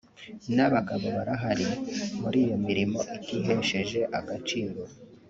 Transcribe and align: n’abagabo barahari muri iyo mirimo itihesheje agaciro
n’abagabo 0.55 1.05
barahari 1.15 1.67
muri 2.21 2.37
iyo 2.45 2.57
mirimo 2.65 2.99
itihesheje 3.15 3.99
agaciro 4.17 4.77